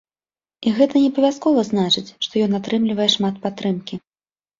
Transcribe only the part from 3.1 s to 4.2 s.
шмат падтрымкі.